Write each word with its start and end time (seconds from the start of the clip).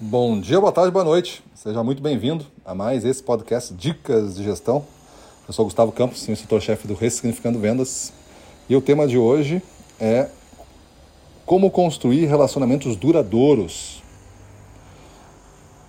Bom 0.00 0.40
dia, 0.40 0.60
boa 0.60 0.70
tarde, 0.70 0.92
boa 0.92 1.04
noite. 1.04 1.42
Seja 1.56 1.82
muito 1.82 2.00
bem-vindo 2.00 2.46
a 2.64 2.72
mais 2.72 3.04
esse 3.04 3.20
podcast 3.20 3.74
Dicas 3.74 4.36
de 4.36 4.44
Gestão. 4.44 4.86
Eu 5.48 5.52
sou 5.52 5.64
Gustavo 5.64 5.90
Campos, 5.90 6.28
instrutor-chefe 6.28 6.86
do 6.86 6.94
Ressignificando 6.94 7.58
Vendas. 7.58 8.12
E 8.68 8.76
o 8.76 8.80
tema 8.80 9.08
de 9.08 9.18
hoje 9.18 9.60
é 9.98 10.28
como 11.44 11.68
construir 11.68 12.26
relacionamentos 12.26 12.94
duradouros. 12.94 14.00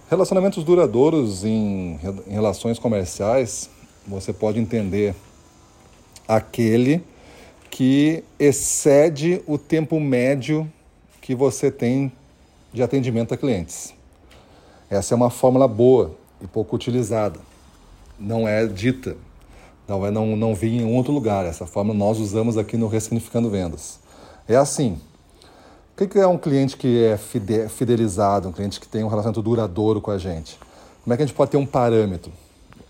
Relacionamentos 0.10 0.64
duradouros 0.64 1.46
em, 1.46 2.00
em 2.26 2.32
relações 2.32 2.80
comerciais, 2.80 3.70
você 4.08 4.34
pode 4.34 4.60
entender 4.60 5.14
aquele 6.28 7.04
que 7.70 8.24
excede 8.40 9.44
o 9.46 9.56
tempo 9.56 10.00
médio 10.00 10.68
que 11.22 11.36
você 11.36 11.70
tem 11.70 12.12
de 12.74 12.82
atendimento 12.82 13.36
a 13.36 13.38
clientes. 13.38 13.99
Essa 14.90 15.14
é 15.14 15.16
uma 15.16 15.30
fórmula 15.30 15.68
boa 15.68 16.16
e 16.42 16.48
pouco 16.48 16.76
utilizada. 16.76 17.40
Não 18.18 18.48
é 18.48 18.66
dita, 18.66 19.16
não, 19.88 20.06
é, 20.06 20.12
não, 20.12 20.36
não 20.36 20.56
vi 20.56 20.78
em 20.78 20.96
outro 20.96 21.12
lugar. 21.12 21.46
Essa 21.46 21.66
fórmula 21.66 21.98
nós 21.98 22.20
usamos 22.20 22.58
aqui 22.58 22.76
no 22.76 22.88
Ressignificando 22.88 23.50
Vendas. 23.50 24.00
É 24.48 24.56
assim. 24.56 25.00
O 26.00 26.08
que 26.08 26.18
é 26.18 26.26
um 26.26 26.38
cliente 26.38 26.78
que 26.78 27.04
é 27.04 27.18
fidelizado, 27.68 28.48
um 28.48 28.52
cliente 28.52 28.80
que 28.80 28.88
tem 28.88 29.04
um 29.04 29.08
relacionamento 29.08 29.42
duradouro 29.42 30.00
com 30.00 30.12
a 30.12 30.18
gente? 30.18 30.58
Como 31.04 31.14
é 31.14 31.18
que 31.18 31.24
a 31.24 31.26
gente 31.26 31.36
pode 31.36 31.52
ter 31.52 31.58
um 31.58 31.66
parâmetro? 31.66 32.32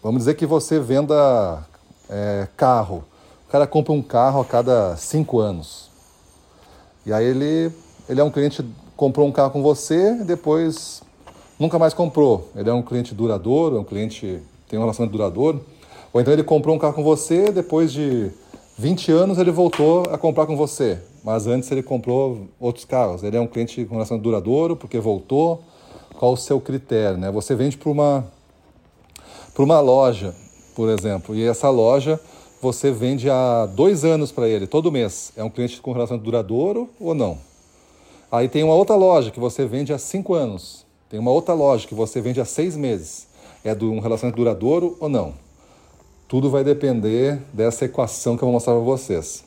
Vamos 0.01 0.19
dizer 0.19 0.35
que 0.35 0.45
você 0.45 0.79
venda 0.79 1.65
é, 2.07 2.47
carro. 2.55 3.03
O 3.47 3.51
cara 3.51 3.65
compra 3.65 3.93
um 3.93 4.01
carro 4.01 4.41
a 4.41 4.45
cada 4.45 4.95
cinco 4.95 5.39
anos. 5.39 5.89
E 7.05 7.11
aí 7.11 7.25
ele, 7.25 7.71
ele 8.07 8.21
é 8.21 8.23
um 8.23 8.29
cliente 8.29 8.63
comprou 8.95 9.25
um 9.25 9.31
carro 9.31 9.51
com 9.51 9.63
você, 9.63 10.13
depois 10.25 11.01
nunca 11.59 11.77
mais 11.77 11.93
comprou. 11.93 12.49
Ele 12.55 12.69
é 12.69 12.73
um 12.73 12.81
cliente 12.81 13.13
duradouro, 13.13 13.77
é 13.77 13.79
um 13.79 13.83
cliente 13.83 14.41
tem 14.69 14.79
um 14.79 14.83
relacionamento 14.83 15.17
duradouro. 15.17 15.65
Ou 16.13 16.21
então 16.21 16.31
ele 16.31 16.43
comprou 16.43 16.75
um 16.75 16.79
carro 16.79 16.93
com 16.93 17.03
você, 17.03 17.51
depois 17.51 17.91
de 17.91 18.31
20 18.77 19.11
anos 19.11 19.37
ele 19.37 19.51
voltou 19.51 20.03
a 20.09 20.17
comprar 20.17 20.45
com 20.45 20.55
você. 20.55 20.99
Mas 21.23 21.47
antes 21.47 21.69
ele 21.69 21.83
comprou 21.83 22.47
outros 22.59 22.85
carros. 22.85 23.23
Ele 23.23 23.35
é 23.35 23.41
um 23.41 23.47
cliente 23.47 23.83
com 23.83 23.95
relacionamento 23.95 24.23
duradouro 24.23 24.75
porque 24.75 24.99
voltou. 24.99 25.61
Qual 26.17 26.33
o 26.33 26.37
seu 26.37 26.59
critério? 26.59 27.17
Né? 27.17 27.31
Você 27.31 27.55
vende 27.55 27.77
para 27.77 27.89
uma, 27.89 28.27
para 29.53 29.63
uma 29.63 29.79
loja, 29.79 30.35
por 30.75 30.89
exemplo, 30.89 31.33
e 31.33 31.45
essa 31.45 31.69
loja 31.69 32.19
você 32.61 32.91
vende 32.91 33.29
há 33.29 33.65
dois 33.65 34.03
anos 34.03 34.29
para 34.29 34.45
ele, 34.47 34.67
todo 34.67 34.91
mês. 34.91 35.31
É 35.37 35.43
um 35.43 35.49
cliente 35.49 35.79
com 35.79 35.93
relacionamento 35.93 36.25
duradouro 36.25 36.89
ou 36.99 37.15
não? 37.15 37.37
Aí 38.29 38.49
tem 38.49 38.63
uma 38.63 38.73
outra 38.73 38.95
loja 38.95 39.31
que 39.31 39.39
você 39.39 39.65
vende 39.65 39.93
há 39.93 39.97
cinco 39.97 40.33
anos. 40.33 40.85
Tem 41.09 41.19
uma 41.19 41.31
outra 41.31 41.55
loja 41.55 41.87
que 41.87 41.95
você 41.95 42.21
vende 42.21 42.39
há 42.39 42.45
seis 42.45 42.77
meses. 42.77 43.25
É 43.63 43.73
de 43.73 43.83
um 43.83 43.99
relacionamento 43.99 44.37
duradouro 44.37 44.95
ou 44.99 45.09
não? 45.09 45.33
Tudo 46.27 46.51
vai 46.51 46.63
depender 46.63 47.39
dessa 47.51 47.85
equação 47.85 48.37
que 48.37 48.43
eu 48.43 48.45
vou 48.45 48.53
mostrar 48.53 48.73
para 48.73 48.83
vocês. 48.83 49.43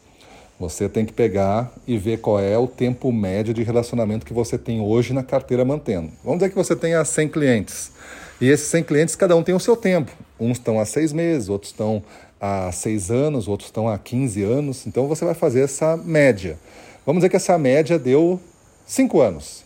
Você 0.58 0.88
tem 0.88 1.06
que 1.06 1.12
pegar 1.12 1.72
e 1.86 1.96
ver 1.96 2.18
qual 2.18 2.40
é 2.40 2.58
o 2.58 2.66
tempo 2.66 3.12
médio 3.12 3.54
de 3.54 3.62
relacionamento 3.62 4.26
que 4.26 4.32
você 4.32 4.58
tem 4.58 4.80
hoje 4.80 5.12
na 5.12 5.22
carteira 5.22 5.64
mantendo. 5.64 6.10
Vamos 6.24 6.40
dizer 6.40 6.50
que 6.50 6.56
você 6.56 6.74
tenha 6.74 7.04
100 7.04 7.28
clientes. 7.28 7.92
E 8.40 8.48
esses 8.48 8.66
100 8.66 8.82
clientes, 8.82 9.14
cada 9.14 9.36
um 9.36 9.42
tem 9.44 9.54
o 9.54 9.60
seu 9.60 9.76
tempo. 9.76 10.10
Uns 10.40 10.58
estão 10.58 10.80
há 10.80 10.84
seis 10.84 11.12
meses, 11.12 11.48
outros 11.48 11.70
estão 11.70 12.02
há 12.40 12.72
seis 12.72 13.08
anos, 13.08 13.46
outros 13.46 13.68
estão 13.68 13.88
há 13.88 13.96
15 13.96 14.42
anos. 14.42 14.84
Então 14.84 15.06
você 15.06 15.24
vai 15.24 15.34
fazer 15.34 15.60
essa 15.60 15.96
média. 15.96 16.58
Vamos 17.06 17.20
dizer 17.20 17.28
que 17.28 17.36
essa 17.36 17.56
média 17.56 18.00
deu 18.00 18.40
cinco 18.84 19.20
anos 19.20 19.62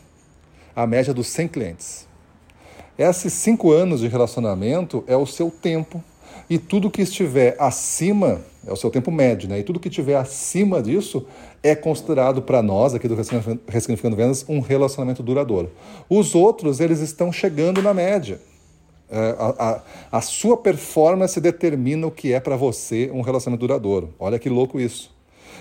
a 0.76 0.86
média 0.86 1.14
dos 1.14 1.28
100 1.28 1.48
clientes. 1.48 2.06
Esses 2.98 3.32
cinco 3.32 3.72
anos 3.72 4.00
de 4.00 4.08
relacionamento 4.08 5.02
é 5.06 5.16
o 5.16 5.26
seu 5.26 5.50
tempo 5.50 6.04
e 6.48 6.58
tudo 6.58 6.90
que 6.90 7.02
estiver 7.02 7.56
acima 7.58 8.40
é 8.66 8.72
o 8.72 8.76
seu 8.76 8.90
tempo 8.90 9.10
médio, 9.10 9.48
né? 9.48 9.60
E 9.60 9.62
tudo 9.62 9.78
que 9.78 9.88
estiver 9.88 10.16
acima 10.16 10.82
disso 10.82 11.24
é 11.62 11.74
considerado 11.74 12.42
para 12.42 12.60
nós 12.62 12.94
aqui 12.94 13.06
do 13.06 13.14
Ressignificando 13.14 14.16
Vendas 14.16 14.44
um 14.48 14.60
relacionamento 14.60 15.22
duradouro. 15.22 15.70
Os 16.10 16.34
outros 16.34 16.80
eles 16.80 17.00
estão 17.00 17.32
chegando 17.32 17.80
na 17.80 17.94
média. 17.94 18.40
É, 19.08 19.36
a, 19.38 19.54
a, 19.58 20.18
a 20.18 20.20
sua 20.20 20.56
performance 20.56 21.40
determina 21.40 22.08
o 22.08 22.10
que 22.10 22.32
é 22.32 22.40
para 22.40 22.56
você 22.56 23.08
um 23.14 23.20
relacionamento 23.20 23.60
duradouro. 23.60 24.12
Olha 24.18 24.38
que 24.38 24.48
louco 24.48 24.80
isso. 24.80 25.15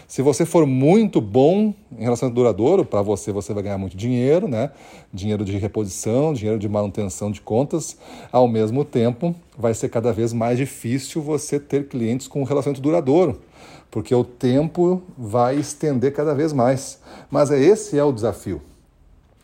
Se 0.07 0.21
você 0.21 0.45
for 0.45 0.65
muito 0.65 1.19
bom 1.19 1.73
em 1.97 2.03
relacionamento 2.03 2.35
duradouro, 2.35 2.85
para 2.85 3.01
você 3.01 3.31
você 3.31 3.53
vai 3.53 3.63
ganhar 3.63 3.77
muito 3.77 3.97
dinheiro, 3.97 4.47
né? 4.47 4.71
Dinheiro 5.13 5.43
de 5.43 5.57
reposição, 5.57 6.33
dinheiro 6.33 6.59
de 6.59 6.69
manutenção 6.69 7.31
de 7.31 7.41
contas. 7.41 7.97
Ao 8.31 8.47
mesmo 8.47 8.85
tempo, 8.85 9.35
vai 9.57 9.73
ser 9.73 9.89
cada 9.89 10.13
vez 10.13 10.33
mais 10.33 10.57
difícil 10.57 11.21
você 11.21 11.59
ter 11.59 11.87
clientes 11.87 12.27
com 12.27 12.41
um 12.41 12.43
relacionamento 12.43 12.81
duradouro, 12.81 13.41
porque 13.89 14.13
o 14.13 14.23
tempo 14.23 15.01
vai 15.17 15.57
estender 15.57 16.13
cada 16.13 16.35
vez 16.35 16.53
mais. 16.53 16.99
Mas 17.31 17.51
é 17.51 17.59
esse 17.59 17.97
é 17.97 18.03
o 18.03 18.11
desafio. 18.11 18.61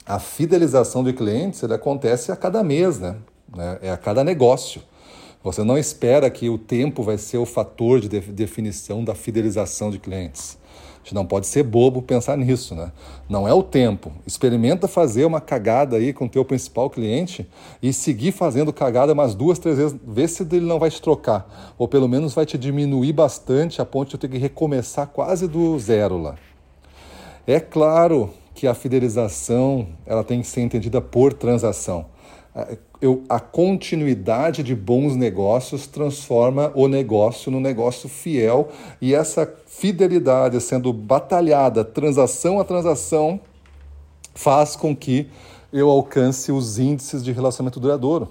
A 0.06 0.19
fidelização 0.19 1.03
de 1.03 1.13
clientes 1.13 1.63
acontece 1.63 2.31
a 2.31 2.35
cada 2.35 2.63
mês, 2.63 3.00
né? 3.00 3.16
É 3.81 3.91
a 3.91 3.97
cada 3.97 4.23
negócio. 4.23 4.81
Você 5.44 5.63
não 5.63 5.75
espera 5.75 6.29
que 6.29 6.50
o 6.50 6.57
tempo 6.57 7.02
vai 7.02 7.18
ser 7.18 7.40
o 7.40 7.47
fator 7.47 8.00
de 8.00 8.07
definição 8.07 9.03
da 9.03 9.16
fidelização 9.16 9.90
de 9.90 9.97
clientes. 9.97 10.59
A 11.02 11.03
gente 11.03 11.16
não 11.16 11.25
pode 11.25 11.47
ser 11.47 11.63
bobo 11.63 12.00
pensar 12.03 12.38
nisso, 12.38 12.75
né? 12.75 12.91
Não 13.28 13.47
é 13.47 13.53
o 13.53 13.63
tempo. 13.63 14.12
Experimenta 14.25 14.88
fazer 14.88 15.25
uma 15.25 15.41
cagada 15.41 15.96
aí 15.96 16.13
com 16.13 16.25
o 16.25 16.29
teu 16.29 16.46
principal 16.46 16.91
cliente 16.91 17.50
e 17.81 17.91
seguir 17.91 18.31
fazendo 18.31 18.72
cagada 18.72 19.13
umas 19.13 19.34
duas, 19.34 19.57
três 19.57 19.79
vezes, 19.79 19.97
vê 20.06 20.28
se 20.28 20.44
ele 20.44 20.59
não 20.59 20.78
vai 20.78 20.91
te 20.91 21.02
trocar, 21.02 21.73
ou 21.75 21.88
pelo 21.88 22.08
menos 22.08 22.35
vai 22.35 22.46
te 22.46 22.56
diminuir 22.56 23.13
bastante 23.13 23.81
a 23.81 23.85
ponto 23.85 24.09
de 24.09 24.16
eu 24.16 24.19
ter 24.19 24.29
que 24.29 24.38
recomeçar 24.38 25.08
quase 25.08 25.47
do 25.47 25.78
zero 25.79 26.22
lá. 26.22 26.35
É 27.47 27.59
claro 27.59 28.29
que 28.53 28.68
a 28.68 28.75
fidelização 28.75 29.88
ela 30.06 30.23
tem 30.23 30.41
que 30.41 30.47
ser 30.47 30.62
entendida 30.62 31.02
por 31.02 31.34
transação 31.34 32.06
eu, 33.02 33.24
a 33.30 33.40
continuidade 33.40 34.62
de 34.62 34.76
bons 34.76 35.16
negócios 35.16 35.88
transforma 35.88 36.72
o 36.76 36.88
negócio 36.88 37.52
no 37.52 37.60
negócio 37.60 38.10
fiel 38.10 38.70
e 39.00 39.16
essa 39.16 39.52
fidelidade 39.66 40.60
sendo 40.60 40.92
batalhada 40.92 41.84
transação 41.84 42.60
a 42.60 42.64
transação 42.64 43.40
faz 44.36 44.76
com 44.76 44.96
que 44.96 45.30
eu 45.72 45.90
alcance 45.90 46.52
os 46.52 46.78
índices 46.78 47.24
de 47.24 47.32
relacionamento 47.32 47.80
duradouro. 47.80 48.28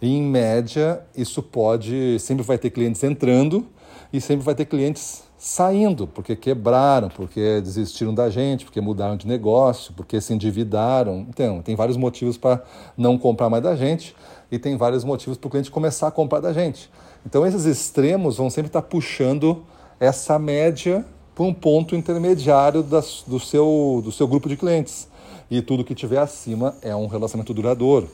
E, 0.00 0.14
em 0.14 0.22
média, 0.22 1.02
isso 1.16 1.42
pode. 1.42 2.18
Sempre 2.18 2.44
vai 2.44 2.58
ter 2.58 2.70
clientes 2.70 3.02
entrando 3.02 3.66
e 4.12 4.20
sempre 4.20 4.44
vai 4.44 4.54
ter 4.54 4.66
clientes 4.66 5.22
saindo, 5.44 6.06
porque 6.06 6.34
quebraram, 6.34 7.10
porque 7.10 7.60
desistiram 7.60 8.14
da 8.14 8.30
gente, 8.30 8.64
porque 8.64 8.80
mudaram 8.80 9.14
de 9.14 9.26
negócio, 9.26 9.92
porque 9.92 10.18
se 10.18 10.32
endividaram. 10.32 11.26
Então, 11.28 11.60
tem 11.60 11.76
vários 11.76 11.98
motivos 11.98 12.38
para 12.38 12.62
não 12.96 13.18
comprar 13.18 13.50
mais 13.50 13.62
da 13.62 13.76
gente 13.76 14.16
e 14.50 14.58
tem 14.58 14.74
vários 14.74 15.04
motivos 15.04 15.36
para 15.36 15.46
o 15.46 15.50
cliente 15.50 15.70
começar 15.70 16.08
a 16.08 16.10
comprar 16.10 16.40
da 16.40 16.50
gente. 16.50 16.90
Então, 17.26 17.46
esses 17.46 17.66
extremos 17.66 18.38
vão 18.38 18.48
sempre 18.48 18.70
estar 18.70 18.80
tá 18.80 18.88
puxando 18.88 19.62
essa 20.00 20.38
média 20.38 21.04
para 21.34 21.44
um 21.44 21.52
ponto 21.52 21.94
intermediário 21.94 22.82
das, 22.82 23.22
do, 23.26 23.38
seu, 23.38 24.00
do 24.02 24.10
seu 24.10 24.26
grupo 24.26 24.48
de 24.48 24.56
clientes. 24.56 25.08
E 25.50 25.60
tudo 25.60 25.84
que 25.84 25.94
tiver 25.94 26.20
acima 26.20 26.74
é 26.80 26.96
um 26.96 27.06
relacionamento 27.06 27.52
duradouro. 27.52 28.08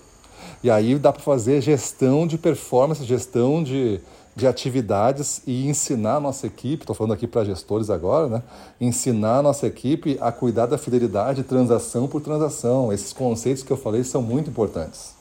E 0.64 0.70
aí 0.70 0.98
dá 0.98 1.12
para 1.12 1.22
fazer 1.22 1.60
gestão 1.60 2.26
de 2.26 2.36
performance, 2.36 3.04
gestão 3.04 3.62
de 3.62 4.00
de 4.40 4.46
atividades 4.46 5.42
e 5.46 5.68
ensinar 5.68 6.16
a 6.16 6.20
nossa 6.20 6.46
equipe, 6.46 6.82
estou 6.82 6.96
falando 6.96 7.12
aqui 7.12 7.26
para 7.26 7.44
gestores 7.44 7.90
agora, 7.90 8.26
né? 8.26 8.42
ensinar 8.80 9.38
a 9.38 9.42
nossa 9.42 9.66
equipe 9.66 10.16
a 10.18 10.32
cuidar 10.32 10.64
da 10.64 10.78
fidelidade 10.78 11.42
transação 11.42 12.08
por 12.08 12.22
transação. 12.22 12.90
Esses 12.90 13.12
conceitos 13.12 13.62
que 13.62 13.70
eu 13.70 13.76
falei 13.76 14.02
são 14.02 14.22
muito 14.22 14.48
importantes. 14.48 15.14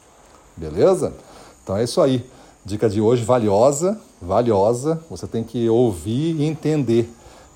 Beleza? 0.55 1.13
Então 1.61 1.75
é 1.75 1.83
isso 1.83 1.99
aí. 1.99 2.25
Dica 2.63 2.89
de 2.89 3.01
hoje 3.01 3.23
valiosa, 3.25 3.99
valiosa. 4.21 5.01
Você 5.09 5.27
tem 5.27 5.43
que 5.43 5.67
ouvir 5.67 6.39
e 6.39 6.45
entender. 6.45 7.09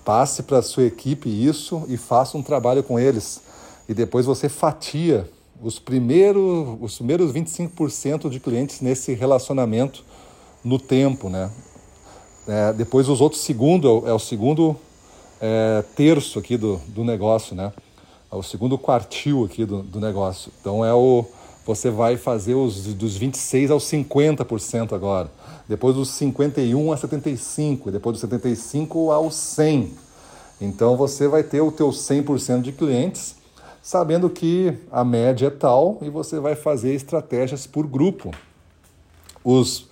Passe 0.04 0.44
para 0.44 0.57
a 0.57 0.62
sua 0.62 0.83
equipe 0.83 1.30
isso 1.30 1.83
e 1.88 1.95
faça 1.95 2.38
um 2.38 2.44
trabalho 2.44 2.83
com 2.83 3.00
eles. 3.00 3.42
E 3.88 3.94
depois 3.94 4.25
você 4.25 4.50
fatia 4.50 5.30
os 5.62 5.80
primeiros, 5.80 6.77
os 6.81 6.98
primeiros 6.98 7.31
25% 7.31 8.30
de 8.30 8.42
clientes 8.42 8.81
nesse 8.81 9.13
relacionamento 9.13 10.04
no 10.63 10.80
tempo, 10.80 11.30
né? 11.30 11.50
É, 12.48 12.74
depois 12.74 13.07
os 13.07 13.21
outros 13.21 13.42
segundo 13.42 14.04
é 14.06 14.13
o 14.13 14.19
segundo 14.19 14.75
é, 15.39 15.83
terço 15.95 16.39
aqui 16.39 16.57
do, 16.57 16.77
do 16.88 17.04
negócio, 17.04 17.56
né? 17.56 17.71
É 18.31 18.36
o 18.36 18.44
segundo 18.44 18.77
quartil 18.77 19.45
aqui 19.45 19.65
do, 19.65 19.83
do 19.83 20.00
negócio. 20.00 20.51
Então 20.60 20.83
é 20.83 20.94
o 20.94 21.25
você 21.65 21.89
vai 21.89 22.18
fazer 22.18 22.56
os 22.56 22.94
dos 22.94 23.15
26 23.15 23.71
aos 23.71 23.86
50% 23.86 24.92
agora. 24.92 25.31
Depois 25.68 25.95
dos 25.95 26.10
51 26.10 26.92
a 26.92 26.98
75, 26.98 27.89
depois 27.89 28.13
dos 28.15 28.21
75 28.21 29.12
ao 29.12 29.31
100. 29.31 29.94
Então 30.60 30.98
você 30.98 31.27
vai 31.27 31.42
ter 31.42 31.62
o 31.62 31.71
teu 31.71 31.89
100% 31.89 32.62
de 32.62 32.74
clientes 32.74 33.36
sabendo 33.81 34.30
que 34.30 34.74
a 34.89 35.04
média 35.04 35.48
é 35.48 35.50
tal 35.50 35.98
e 36.01 36.10
você 36.10 36.39
vai 36.39 36.56
fazer 36.56 36.94
estratégias 36.94 37.68
por 37.68 37.86
grupo. 37.86 38.31
Os, 39.44 39.88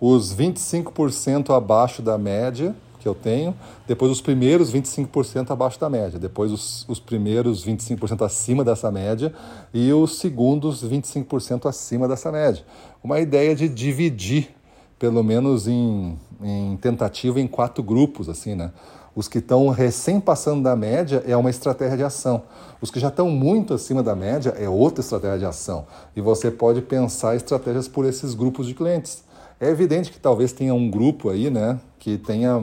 os 0.00 0.34
25% 0.34 1.54
abaixo 1.54 2.00
da 2.00 2.16
média 2.16 2.74
que 3.00 3.08
eu 3.08 3.14
tenho, 3.14 3.54
depois 3.86 4.12
os 4.12 4.20
primeiros 4.20 4.72
25% 4.72 5.50
abaixo 5.50 5.80
da 5.80 5.88
média, 5.88 6.18
depois 6.18 6.52
os, 6.52 6.86
os 6.86 7.00
primeiros 7.00 7.64
25% 7.64 8.24
acima 8.24 8.62
dessa 8.62 8.90
média 8.90 9.32
e 9.72 9.90
os 9.92 10.18
segundos 10.18 10.84
25% 10.84 11.66
acima 11.66 12.06
dessa 12.06 12.30
média. 12.30 12.62
Uma 13.02 13.18
ideia 13.18 13.56
de 13.56 13.68
dividir, 13.68 14.50
pelo 14.98 15.24
menos 15.24 15.66
em, 15.66 16.18
em 16.42 16.76
tentativa, 16.76 17.40
em 17.40 17.46
quatro 17.46 17.82
grupos, 17.82 18.28
assim, 18.28 18.54
né? 18.54 18.70
Os 19.16 19.26
que 19.26 19.38
estão 19.38 19.68
recém 19.70 20.20
passando 20.20 20.62
da 20.62 20.76
média 20.76 21.24
é 21.26 21.36
uma 21.36 21.50
estratégia 21.50 21.96
de 21.96 22.04
ação. 22.04 22.44
Os 22.80 22.90
que 22.90 23.00
já 23.00 23.08
estão 23.08 23.28
muito 23.28 23.74
acima 23.74 24.02
da 24.02 24.14
média 24.14 24.54
é 24.56 24.68
outra 24.68 25.00
estratégia 25.00 25.38
de 25.40 25.44
ação. 25.46 25.84
E 26.14 26.20
você 26.20 26.48
pode 26.50 26.80
pensar 26.80 27.34
estratégias 27.34 27.88
por 27.88 28.04
esses 28.04 28.34
grupos 28.34 28.66
de 28.68 28.74
clientes. 28.74 29.24
É 29.60 29.68
evidente 29.68 30.10
que 30.10 30.18
talvez 30.18 30.52
tenha 30.52 30.72
um 30.72 30.90
grupo 30.90 31.28
aí, 31.28 31.50
né, 31.50 31.78
que 31.98 32.16
tenha 32.16 32.58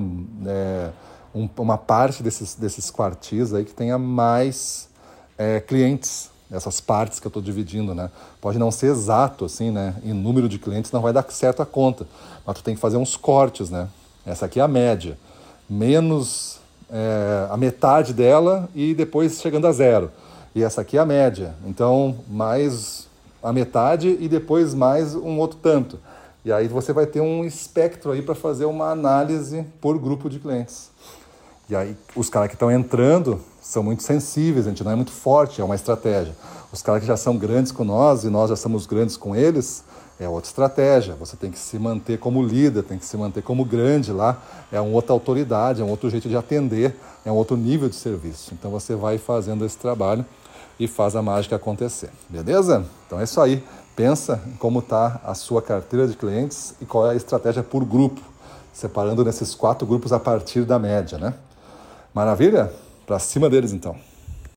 é, 0.48 0.90
um, 1.34 1.48
uma 1.60 1.78
parte 1.78 2.24
desses, 2.24 2.56
desses 2.56 2.90
quartis 2.90 3.54
aí 3.54 3.64
que 3.64 3.74
tenha 3.74 4.00
mais 4.00 4.90
é, 5.38 5.60
clientes, 5.60 6.32
essas 6.52 6.82
partes 6.82 7.20
que 7.20 7.28
eu 7.28 7.30
estou 7.30 7.44
dividindo, 7.44 7.94
né? 7.94 8.10
Pode 8.42 8.58
não 8.58 8.72
ser 8.72 8.88
exato, 8.88 9.46
assim, 9.46 9.70
né? 9.70 9.96
Em 10.02 10.14
número 10.14 10.48
de 10.48 10.58
clientes 10.58 10.92
não 10.92 11.02
vai 11.02 11.12
dar 11.12 11.24
certo 11.30 11.62
a 11.62 11.66
conta, 11.66 12.08
mas 12.46 12.56
tu 12.56 12.64
tem 12.64 12.74
que 12.74 12.80
fazer 12.80 12.96
uns 12.98 13.18
cortes, 13.18 13.70
né? 13.70 13.90
Essa 14.26 14.46
aqui 14.46 14.60
é 14.60 14.64
a 14.64 14.68
média, 14.68 15.20
menos 15.70 16.60
é, 16.90 17.48
a 17.52 17.58
metade 17.58 18.14
dela 18.14 18.70
e 18.74 18.96
depois 18.96 19.42
chegando 19.42 19.68
a 19.68 19.72
zero. 19.72 20.10
E 20.56 20.64
essa 20.64 20.82
aqui 20.82 20.98
é 20.98 21.02
a 21.02 21.06
média, 21.06 21.54
então 21.66 22.16
mais 22.28 23.08
a 23.44 23.54
metade 23.54 24.18
e 24.20 24.28
depois 24.28 24.74
mais 24.74 25.14
um 25.14 25.38
outro 25.38 25.60
tanto. 25.62 26.00
E 26.48 26.52
aí 26.54 26.66
você 26.70 26.94
vai 26.94 27.06
ter 27.06 27.20
um 27.20 27.44
espectro 27.44 28.14
aí 28.14 28.22
para 28.22 28.34
fazer 28.34 28.64
uma 28.64 28.90
análise 28.90 29.66
por 29.82 30.00
grupo 30.00 30.30
de 30.30 30.40
clientes. 30.40 30.90
E 31.70 31.76
aí 31.76 31.98
os 32.16 32.30
caras 32.30 32.48
que 32.48 32.56
estão 32.56 32.72
entrando 32.72 33.42
são 33.62 33.84
muito 33.84 34.02
sensíveis, 34.02 34.66
a 34.66 34.70
gente 34.70 34.82
não 34.82 34.94
é 34.94 34.96
muito 34.96 35.12
forte, 35.12 35.60
é 35.60 35.64
uma 35.66 35.76
estratégia. 35.76 36.34
Os 36.72 36.82
caras 36.82 37.02
que 37.02 37.06
já 37.06 37.18
são 37.18 37.36
grandes 37.36 37.74
com 37.74 37.84
nós 37.84 38.24
e 38.24 38.30
nós 38.30 38.50
já 38.50 38.56
somos 38.56 38.86
grandes 38.86 39.18
com 39.18 39.36
eles, 39.36 39.84
é 40.18 40.30
outra 40.30 40.48
estratégia. 40.48 41.16
Você 41.16 41.36
tem 41.36 41.52
que 41.52 41.60
se 41.60 41.78
manter 41.78 42.18
como 42.18 42.42
líder, 42.42 42.82
tem 42.84 42.98
que 42.98 43.06
se 43.06 43.18
manter 43.18 43.44
como 43.44 43.66
grande 43.66 44.14
lá, 44.14 44.42
é 44.72 44.80
uma 44.80 44.96
outra 44.96 45.12
autoridade, 45.12 45.82
é 45.82 45.84
um 45.84 45.90
outro 45.90 46.10
jeito 46.10 46.30
de 46.30 46.38
atender, 46.38 46.96
é 47.26 47.32
um 47.32 47.36
outro 47.36 47.58
nível 47.58 47.90
de 47.90 47.96
serviço. 47.96 48.54
Então 48.54 48.72
você 48.72 48.96
vai 48.96 49.18
fazendo 49.18 49.66
esse 49.66 49.78
trabalho 49.78 50.26
e 50.80 50.88
faz 50.88 51.14
a 51.14 51.22
mágica 51.22 51.58
acontecer. 51.58 52.10
Beleza? 52.30 52.86
Então 53.06 53.20
é 53.20 53.26
isso 53.26 53.42
aí. 53.42 53.62
Pensa 53.98 54.40
em 54.46 54.52
como 54.58 54.78
está 54.78 55.20
a 55.24 55.34
sua 55.34 55.60
carteira 55.60 56.08
de 56.08 56.16
clientes 56.16 56.76
e 56.80 56.86
qual 56.86 57.08
é 57.08 57.14
a 57.14 57.16
estratégia 57.16 57.64
por 57.64 57.84
grupo, 57.84 58.22
separando 58.72 59.26
nesses 59.26 59.56
quatro 59.56 59.88
grupos 59.88 60.14
a 60.14 60.20
partir 60.20 60.66
da 60.66 60.78
média, 60.78 61.18
né? 61.18 61.34
Maravilha? 62.14 62.72
Para 63.08 63.18
cima 63.18 63.50
deles 63.50 63.74
então. 63.74 63.96